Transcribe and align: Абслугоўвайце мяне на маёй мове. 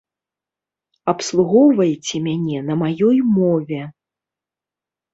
Абслугоўвайце 1.13 2.23
мяне 2.31 2.57
на 2.73 2.81
маёй 2.83 3.17
мове. 3.39 3.81